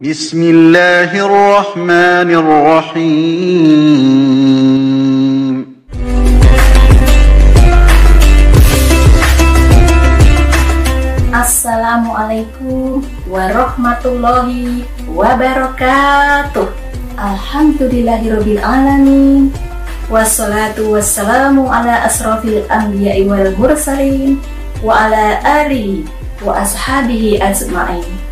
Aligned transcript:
بسم 0.00 0.42
الله 0.42 1.12
الرحمن 1.12 2.30
الرحيم 2.42 4.00
Assalamualaikum 11.30 13.04
warahmatullahi 13.28 14.88
wabarakatuh 15.04 16.64
Alhamdulillahirabbil 17.20 18.56
alamin 18.56 19.52
Wassalatu 20.08 20.96
wassalamu 20.96 21.68
ala 21.68 22.08
asrafil 22.08 22.64
anbiya'i 22.72 23.28
wal 23.28 23.52
mursalin 23.52 24.40
Wa 24.80 25.06
ala 25.12 25.44
alihi 25.44 26.08
wa 26.40 26.56
ashabihi 26.56 27.36
ajma'in 27.36 28.23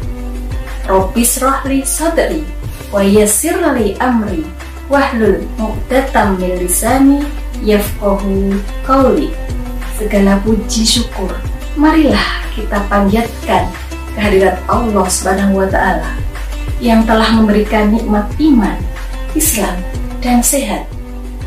Rabbis 0.84 1.40
rohli 1.40 1.82
sadri 1.88 2.44
Wa 2.92 3.02
yassirli 3.02 3.96
amri 3.98 4.44
Wahlul 4.92 5.48
muqdatam 5.56 6.38
min 6.38 6.60
lisani 6.60 7.24
Yafqahu 7.64 8.60
qawli. 8.84 9.32
Segala 9.96 10.36
puji 10.44 10.84
syukur. 10.84 11.32
Marilah 11.80 12.44
kita 12.52 12.84
panjatkan 12.92 13.72
kehadirat 14.14 14.60
Allah 14.68 15.08
Subhanahu 15.08 15.64
wa 15.64 15.68
taala 15.72 16.20
yang 16.84 17.08
telah 17.08 17.32
memberikan 17.32 17.96
nikmat 17.96 18.28
iman, 18.44 18.76
Islam 19.32 19.80
dan 20.20 20.44
sehat. 20.44 20.84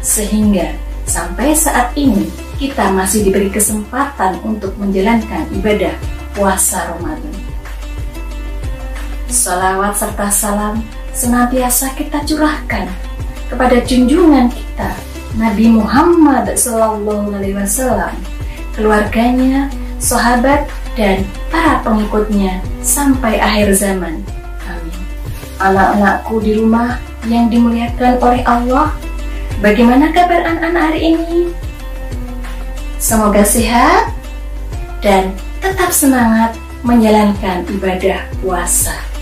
Sehingga 0.01 0.73
sampai 1.05 1.53
saat 1.53 1.93
ini 1.95 2.33
kita 2.57 2.89
masih 2.97 3.29
diberi 3.29 3.53
kesempatan 3.53 4.41
untuk 4.41 4.73
menjalankan 4.81 5.45
ibadah 5.53 5.93
puasa 6.33 6.97
Ramadan. 6.97 7.37
Salawat 9.27 9.99
serta 9.99 10.31
salam 10.31 10.87
senantiasa 11.11 11.91
kita 11.99 12.23
curahkan 12.23 12.87
kepada 13.51 13.83
junjungan 13.83 14.47
kita 14.51 14.95
Nabi 15.37 15.69
Muhammad 15.69 16.49
SAW, 16.57 17.05
keluarganya, 18.73 19.69
sahabat 20.01 20.65
dan 20.97 21.29
para 21.53 21.85
pengikutnya 21.85 22.65
sampai 22.81 23.37
akhir 23.37 23.77
zaman. 23.77 24.25
Amin. 24.65 24.97
Anak-anakku 25.61 26.41
di 26.41 26.57
rumah 26.57 26.97
yang 27.29 27.53
dimuliakan 27.53 28.17
oleh 28.17 28.41
Allah, 28.49 28.95
bagaimana 29.61 30.09
kabar 30.15 30.41
anak-anak 30.41 30.83
hari 30.95 31.01
ini? 31.13 31.53
Semoga 32.97 33.45
sehat 33.45 34.09
dan 35.05 35.37
tetap 35.61 35.93
semangat 35.93 36.57
menjalankan 36.81 37.67
ibadah 37.69 38.25
puasa. 38.41 39.16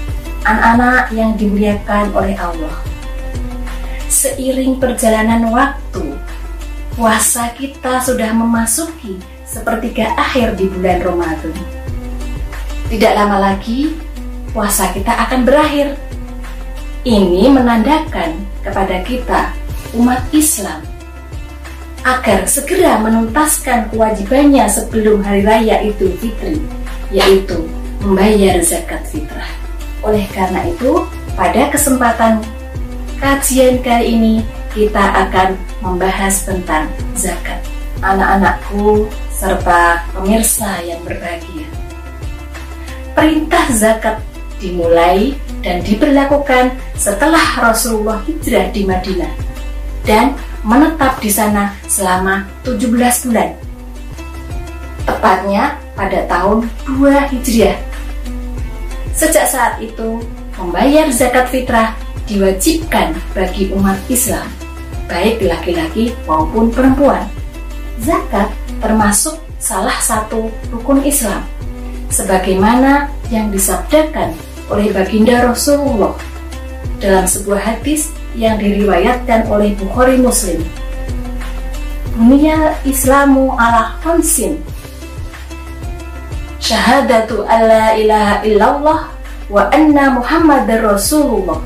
Anak-anak 0.45 1.09
yang 1.17 1.41
dimuliakan 1.41 2.13
oleh 2.13 2.37
Allah. 2.37 2.77
Seiring 4.13 4.77
perjalanan 4.77 5.49
waktu, 5.49 6.21
puasa 6.93 7.49
kita 7.57 8.05
sudah 8.05 8.29
memasuki 8.37 9.17
sepertiga 9.49 10.13
akhir 10.21 10.61
di 10.61 10.69
bulan 10.69 11.01
Ramadan. 11.01 11.57
Tidak 12.93 13.13
lama 13.17 13.41
lagi, 13.41 13.97
puasa 14.53 14.93
kita 14.93 15.17
akan 15.17 15.49
berakhir. 15.49 15.97
Ini 17.09 17.49
menandakan 17.49 18.45
kepada 18.61 19.01
kita, 19.01 19.49
umat 19.97 20.29
Islam, 20.29 20.85
agar 22.05 22.45
segera 22.45 23.01
menuntaskan 23.01 23.89
kewajibannya 23.89 24.69
sebelum 24.69 25.25
hari 25.25 25.41
raya 25.41 25.81
Idul 25.81 26.13
Fitri, 26.21 26.61
yaitu 27.09 27.65
membayar 28.05 28.61
zakat 28.61 29.09
fitrah. 29.09 29.64
Oleh 30.05 30.29
karena 30.31 30.69
itu, 30.69 31.01
pada 31.33 31.73
kesempatan 31.73 32.45
kajian 33.19 33.81
kali 33.81 34.05
ini, 34.15 34.35
kita 34.77 35.01
akan 35.01 35.57
membahas 35.81 36.45
tentang 36.45 36.93
zakat. 37.17 37.59
Anak-anakku, 38.05 39.09
serta 39.33 40.05
pemirsa 40.13 40.85
yang 40.85 41.01
berbahagia. 41.03 41.65
Perintah 43.17 43.65
zakat 43.73 44.21
dimulai 44.61 45.33
dan 45.65 45.81
diberlakukan 45.81 46.77
setelah 46.93 47.43
Rasulullah 47.57 48.21
hijrah 48.29 48.69
di 48.71 48.85
Madinah 48.85 49.33
dan 50.05 50.37
menetap 50.65 51.21
di 51.21 51.33
sana 51.33 51.73
selama 51.89 52.45
17 52.65 52.93
bulan. 53.29 53.51
Tepatnya 55.05 55.77
pada 55.93 56.25
tahun 56.29 56.69
2 56.89 57.33
Hijriah. 57.33 57.77
Sejak 59.15 59.47
saat 59.47 59.79
itu, 59.79 60.19
membayar 60.59 61.07
zakat 61.15 61.47
fitrah 61.51 61.95
diwajibkan 62.27 63.15
bagi 63.31 63.71
umat 63.71 63.99
Islam, 64.11 64.51
baik 65.07 65.39
laki-laki 65.47 66.11
maupun 66.27 66.75
perempuan. 66.75 67.31
Zakat 68.03 68.51
termasuk 68.83 69.39
salah 69.63 69.97
satu 70.03 70.51
rukun 70.75 71.01
Islam 71.07 71.47
sebagaimana 72.13 73.09
yang 73.33 73.49
disabdakan 73.49 74.37
oleh 74.69 74.93
baginda 74.93 75.47
Rasulullah 75.47 76.13
dalam 77.01 77.25
sebuah 77.25 77.61
hadis 77.63 78.13
yang 78.35 78.59
diriwayatkan 78.61 79.47
oleh 79.49 79.73
Bukhari 79.79 80.19
Muslim 80.21 80.61
Dunia 82.15 82.79
Islamu 82.87 83.55
ala 83.59 83.99
khamsin 84.05 84.61
Syahadatu 86.65 87.45
alla 87.45 87.93
ilaha 87.93 88.41
illallah 88.41 89.01
wa 89.53 89.69
anna 89.69 90.17
muhammadar 90.17 90.97
rasulullah 90.97 91.61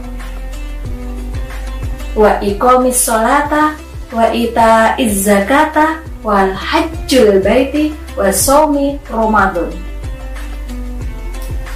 wa 2.18 2.34
iqamis 2.42 3.06
sholata 3.06 3.78
wa 4.10 4.26
ita 4.34 4.98
zakata 5.06 6.02
wal 6.26 6.50
hajjul 6.50 7.38
baiti 7.38 7.94
wa 8.18 8.26
somi 8.34 8.98
Ramadan. 9.06 9.70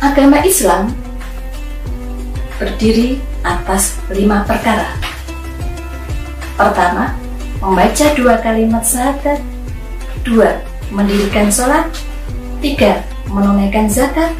Agama 0.02 0.42
Islam 0.42 0.90
berdiri 2.58 3.22
atas 3.46 4.02
lima 4.10 4.42
perkara. 4.42 4.98
Pertama, 6.58 7.14
membaca 7.62 8.06
dua 8.18 8.34
kalimat 8.42 8.82
syahadat. 8.82 9.38
Dua, 10.26 10.58
mendirikan 10.90 11.46
sholat. 11.54 11.86
Tiga, 12.62 13.02
menunaikan 13.30 13.86
zakat. 13.86 14.32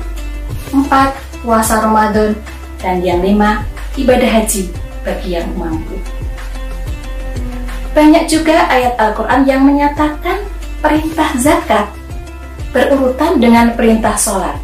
Empat, 0.73 1.15
puasa 1.45 1.83
Ramadan. 1.83 2.35
Dan 2.83 3.05
yang 3.05 3.23
lima, 3.23 3.63
ibadah 3.95 4.27
haji 4.27 4.73
bagi 5.07 5.39
yang 5.39 5.47
mampu. 5.55 5.99
Banyak 7.93 8.25
juga 8.25 8.67
ayat 8.73 8.97
Al-Quran 8.97 9.45
yang 9.45 9.63
menyatakan 9.69 10.49
perintah 10.81 11.31
zakat 11.37 11.87
berurutan 12.73 13.37
dengan 13.37 13.77
perintah 13.77 14.17
sholat. 14.17 14.57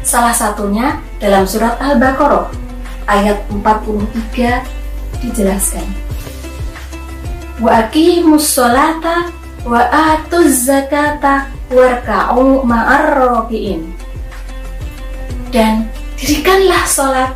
Salah 0.00 0.32
satunya 0.32 0.96
dalam 1.20 1.44
surat 1.44 1.76
Al-Baqarah 1.76 2.48
ayat 3.04 3.44
43 3.52 4.64
dijelaskan. 5.20 5.86
Wa 7.60 7.86
aqimus 7.86 8.48
sholata 8.56 9.28
wa 9.64 9.80
atuz 9.88 10.68
zakata 10.68 11.48
warka'u 11.72 12.62
ma'ar 12.62 13.16
Dan 15.48 15.88
dirikanlah 16.20 16.84
sholat 16.84 17.32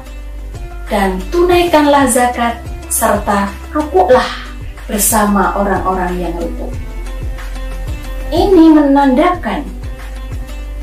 dan 0.89 1.21
tunaikanlah 1.33 2.09
zakat 2.09 2.61
serta 2.89 3.53
rukuklah 3.73 4.27
bersama 4.89 5.53
orang-orang 5.57 6.17
yang 6.17 6.35
luput. 6.41 6.73
Ini 8.29 8.65
menandakan 8.77 9.65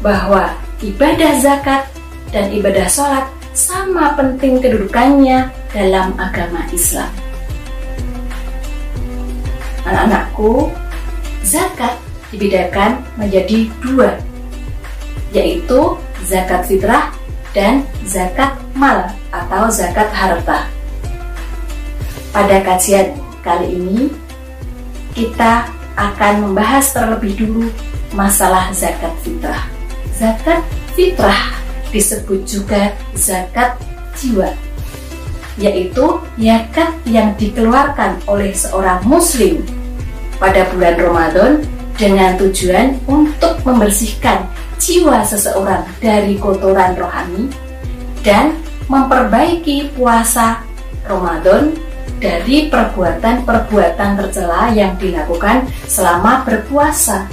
bahwa 0.01 0.53
ibadah 0.81 1.33
zakat 1.41 1.85
dan 2.29 2.53
ibadah 2.53 2.85
sholat 2.89 3.25
sama 3.57 4.13
penting 4.17 4.61
kedudukannya 4.61 5.49
dalam 5.73 6.13
agama 6.17 6.65
Islam. 6.73 7.09
Anak-anakku, 9.85 10.73
zakat 11.45 11.93
dibedakan 12.33 13.05
menjadi 13.15 13.69
dua, 13.85 14.17
yaitu 15.29 15.93
zakat 16.25 16.65
fitrah 16.65 17.13
dan 17.53 17.85
zakat 18.03 18.57
mal 18.73 19.13
atau 19.29 19.69
zakat 19.69 20.09
harta. 20.09 20.67
Pada 22.33 22.59
kajian 22.65 23.15
Kali 23.45 23.77
ini 23.77 24.09
kita 25.13 25.69
akan 25.93 26.49
membahas 26.49 26.89
terlebih 26.91 27.37
dulu 27.37 27.69
masalah 28.17 28.73
zakat 28.73 29.13
fitrah. 29.21 29.69
Zakat 30.17 30.65
fitrah 30.97 31.53
disebut 31.93 32.41
juga 32.49 32.89
zakat 33.13 33.77
jiwa, 34.17 34.49
yaitu 35.61 36.17
zakat 36.41 36.89
yang 37.05 37.37
dikeluarkan 37.37 38.17
oleh 38.25 38.49
seorang 38.49 39.05
muslim 39.05 39.61
pada 40.37 40.67
bulan 40.71 40.95
Ramadan 40.99 41.51
dengan 41.95 42.35
tujuan 42.35 42.99
untuk 43.07 43.59
membersihkan 43.63 44.45
jiwa 44.75 45.23
seseorang 45.23 45.87
dari 46.03 46.35
kotoran 46.35 46.93
rohani 46.99 47.47
dan 48.21 48.59
memperbaiki 48.91 49.95
puasa 49.95 50.61
Ramadan 51.07 51.73
dari 52.19 52.67
perbuatan-perbuatan 52.71 54.11
tercela 54.17 54.71
yang 54.71 54.95
dilakukan 54.97 55.67
selama 55.85 56.43
berpuasa 56.47 57.27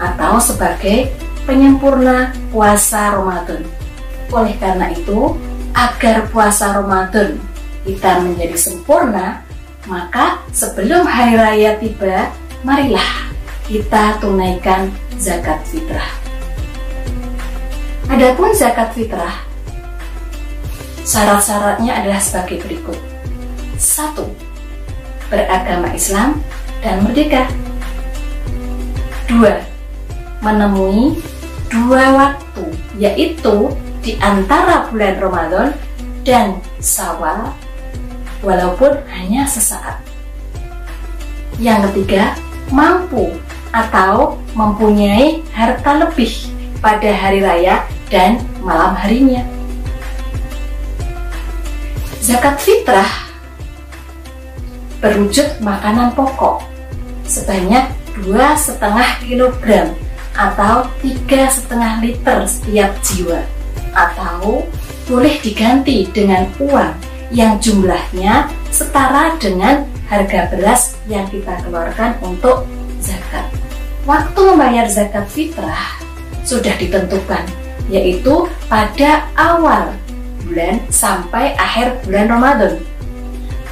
atau 0.00 0.42
sebagai 0.42 1.12
penyempurna 1.46 2.34
puasa 2.50 3.14
Ramadan. 3.14 3.62
Oleh 4.32 4.56
karena 4.58 4.90
itu, 4.90 5.36
agar 5.76 6.26
puasa 6.32 6.74
Ramadan 6.74 7.36
kita 7.84 8.22
menjadi 8.22 8.56
sempurna, 8.56 9.44
maka 9.86 10.38
sebelum 10.54 11.02
hari 11.02 11.34
raya 11.34 11.74
tiba, 11.82 12.30
marilah 12.62 13.32
kita 13.66 14.18
tunaikan 14.22 14.94
zakat 15.18 15.58
fitrah. 15.66 16.06
Adapun 18.06 18.54
zakat 18.54 18.94
fitrah, 18.94 19.42
syarat-syaratnya 21.02 21.98
adalah 22.02 22.20
sebagai 22.22 22.62
berikut. 22.62 22.98
Satu, 23.74 24.30
beragama 25.26 25.90
Islam 25.90 26.38
dan 26.84 27.02
merdeka. 27.02 27.50
Dua, 29.26 29.64
menemui 30.44 31.18
dua 31.72 32.04
waktu, 32.14 32.64
yaitu 33.00 33.72
di 34.04 34.18
antara 34.20 34.86
bulan 34.90 35.14
Ramadan 35.18 35.68
dan 36.22 36.60
Sawal, 36.78 37.54
walaupun 38.42 38.98
hanya 39.08 39.46
sesaat. 39.46 40.02
Yang 41.62 41.90
ketiga, 41.90 42.34
mampu 42.68 43.32
atau 43.72 44.36
mempunyai 44.52 45.40
harta 45.54 46.02
lebih 46.02 46.50
pada 46.82 47.08
hari 47.14 47.40
raya 47.40 47.86
dan 48.12 48.42
malam 48.60 48.92
harinya. 48.98 49.46
Zakat 52.22 52.60
fitrah 52.60 53.08
berwujud 55.02 55.58
makanan 55.58 56.14
pokok 56.14 56.62
sebanyak 57.26 57.90
dua 58.22 58.54
setengah 58.54 59.18
kilogram 59.24 59.90
atau 60.36 60.86
tiga 61.02 61.50
setengah 61.50 61.98
liter 61.98 62.38
setiap 62.46 62.94
jiwa 63.02 63.42
atau 63.92 64.64
boleh 65.10 65.34
diganti 65.42 66.06
dengan 66.14 66.46
uang 66.62 66.94
yang 67.32 67.56
jumlahnya 67.58 68.46
setara 68.68 69.34
dengan 69.40 69.88
harga 70.06 70.52
beras 70.52 71.00
yang 71.08 71.24
kita 71.32 71.56
keluarkan 71.64 72.20
untuk 72.20 72.68
zakat. 73.00 73.48
Waktu 74.04 74.40
membayar 74.52 74.86
zakat 74.86 75.24
fitrah 75.32 75.96
sudah 76.44 76.76
ditentukan, 76.76 77.48
yaitu 77.88 78.46
pada 78.68 79.24
awal 79.34 79.96
bulan 80.44 80.84
sampai 80.92 81.56
akhir 81.56 81.96
bulan 82.04 82.28
Ramadan. 82.28 82.74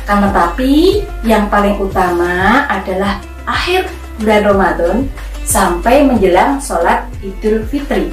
Karena 0.08 0.28
tapi 0.32 1.04
yang 1.22 1.46
paling 1.52 1.76
utama 1.76 2.64
adalah 2.66 3.20
akhir 3.44 3.86
bulan 4.18 4.42
Ramadan 4.48 4.96
sampai 5.44 6.06
menjelang 6.08 6.56
sholat 6.62 7.04
Idul 7.20 7.66
Fitri. 7.68 8.08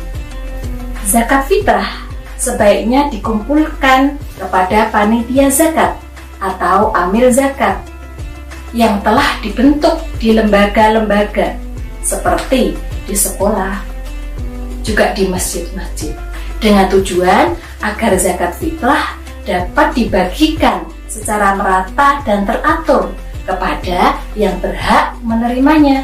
Zakat 1.07 1.47
fitrah 1.47 1.87
sebaiknya 2.35 3.07
dikumpulkan 3.07 4.19
kepada 4.37 4.93
panitia 4.93 5.49
zakat 5.49 5.97
atau 6.37 6.93
amil 6.93 7.33
zakat 7.33 7.81
yang 8.71 9.01
telah 9.01 9.37
dibentuk 9.41 9.97
di 10.21 10.37
lembaga-lembaga 10.37 11.57
seperti 12.05 12.77
di 13.09 13.15
sekolah, 13.15 13.81
juga 14.85 15.11
di 15.17 15.27
masjid-masjid 15.27 16.13
dengan 16.61 16.87
tujuan 16.89 17.57
agar 17.81 18.11
zakat 18.17 18.53
fitrah 18.57 19.17
dapat 19.45 19.87
dibagikan 19.95 20.85
secara 21.07 21.55
merata 21.55 22.21
dan 22.27 22.43
teratur 22.43 23.15
kepada 23.47 24.19
yang 24.35 24.59
berhak 24.59 25.15
menerimanya 25.23 26.03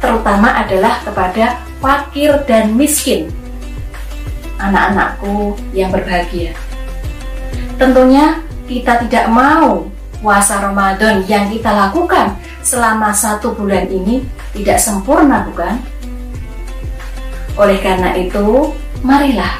terutama 0.00 0.50
adalah 0.64 0.98
kepada 1.04 1.60
fakir 1.78 2.34
dan 2.48 2.74
miskin 2.74 3.30
anak-anakku 4.58 5.54
yang 5.74 5.90
berbahagia. 5.90 6.54
Tentunya 7.82 8.38
kita 8.70 9.02
tidak 9.02 9.26
mau 9.26 9.90
puasa 10.22 10.62
Ramadan 10.62 11.26
yang 11.26 11.50
kita 11.50 11.66
lakukan 11.66 12.38
selama 12.62 13.10
satu 13.10 13.58
bulan 13.58 13.90
ini 13.90 14.22
tidak 14.54 14.78
sempurna 14.78 15.42
bukan? 15.50 15.82
Oleh 17.58 17.82
karena 17.82 18.14
itu, 18.14 18.70
marilah 19.02 19.58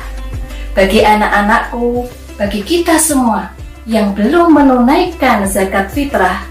bagi 0.71 1.03
anak-anakku, 1.03 2.07
bagi 2.39 2.63
kita 2.63 2.95
semua 2.95 3.51
yang 3.91 4.15
belum 4.15 4.55
menunaikan 4.55 5.43
zakat 5.43 5.91
fitrah 5.91 6.47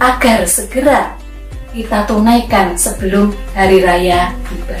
agar 0.00 0.48
segera 0.48 1.20
kita 1.76 2.08
tunaikan 2.08 2.72
sebelum 2.80 3.36
hari 3.52 3.84
raya 3.84 4.32
tiba 4.48 4.80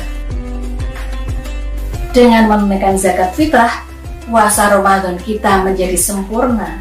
dengan 2.16 2.48
menunaikan 2.48 2.96
zakat 2.96 3.28
fitrah, 3.36 3.89
puasa 4.30 4.70
Ramadan 4.70 5.18
kita 5.18 5.66
menjadi 5.66 5.98
sempurna. 5.98 6.78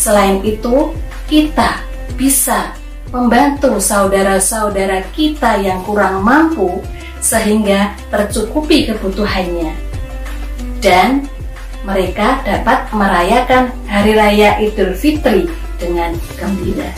Selain 0.00 0.40
itu, 0.40 0.96
kita 1.28 1.84
bisa 2.16 2.72
membantu 3.12 3.78
saudara-saudara 3.78 5.06
kita 5.14 5.60
yang 5.60 5.84
kurang 5.86 6.24
mampu 6.24 6.82
sehingga 7.20 7.94
tercukupi 8.10 8.90
kebutuhannya. 8.90 9.76
Dan 10.80 11.28
mereka 11.84 12.40
dapat 12.42 12.88
merayakan 12.96 13.70
hari 13.84 14.16
raya 14.16 14.56
Idul 14.58 14.96
Fitri 14.96 15.46
dengan 15.76 16.16
gembira. 16.40 16.90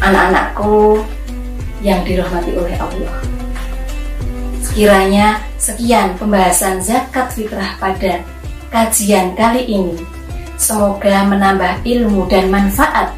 Anak-anakku 0.00 1.04
yang 1.84 2.00
dirahmati 2.02 2.52
oleh 2.56 2.76
Allah. 2.80 3.27
Kiranya 4.78 5.42
sekian 5.58 6.14
pembahasan 6.22 6.78
zakat 6.78 7.34
fitrah 7.34 7.74
pada 7.82 8.22
kajian 8.70 9.34
kali 9.34 9.66
ini. 9.66 9.98
Semoga 10.54 11.26
menambah 11.26 11.82
ilmu 11.82 12.30
dan 12.30 12.46
manfaat 12.46 13.10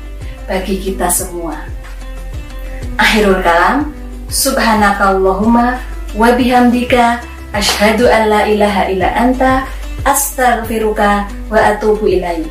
bagi 0.49 0.81
kita 0.81 1.13
semua. 1.13 1.61
Akhirul 2.97 3.45
kalam, 3.45 3.93
subhanakallahumma 4.33 5.77
wa 6.17 6.29
bihamdika 6.33 7.21
asyhadu 7.53 8.09
an 8.09 8.33
la 8.33 8.49
ilaha 8.49 8.89
illa 8.89 9.13
anta 9.13 9.69
astaghfiruka 10.09 11.29
wa 11.53 11.61
atubu 11.61 12.09
ilaik. 12.09 12.49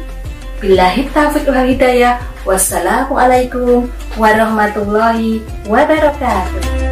Billahi 0.61 1.09
taufiq 1.09 1.49
wal 1.49 1.65
hidayah. 1.65 2.21
Wassalamualaikum 2.45 3.89
warahmatullahi 4.21 5.41
wabarakatuh. 5.65 6.88